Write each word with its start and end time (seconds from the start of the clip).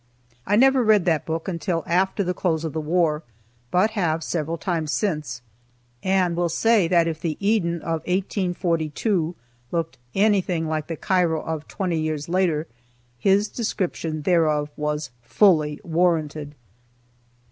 I 0.47 0.55
never 0.55 0.83
read 0.83 1.05
that 1.05 1.27
book 1.27 1.47
until 1.47 1.83
after 1.85 2.23
the 2.23 2.33
close 2.33 2.63
of 2.63 2.73
the 2.73 2.81
war, 2.81 3.21
but 3.69 3.91
have 3.91 4.23
several 4.23 4.57
times 4.57 4.91
since, 4.91 5.43
and 6.01 6.35
will 6.35 6.49
say 6.49 6.87
that 6.87 7.07
if 7.07 7.21
the 7.21 7.37
Eden 7.39 7.75
of 7.83 7.99
1842 8.07 9.35
looked 9.71 9.99
anything 10.15 10.67
like 10.67 10.87
the 10.87 10.95
Cairo 10.97 11.43
of 11.43 11.67
twenty 11.67 11.99
years 11.99 12.27
later, 12.27 12.65
his 13.19 13.47
description 13.47 14.23
thereof 14.23 14.71
was 14.75 15.11
fully 15.21 15.79
warranted. 15.83 16.55